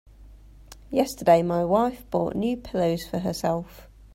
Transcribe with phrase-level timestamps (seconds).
[0.89, 3.87] Yesterday my wife bought new pillows for herself.